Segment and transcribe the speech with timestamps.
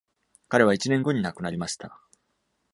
[0.47, 2.01] 彼は一年後に亡くなりました。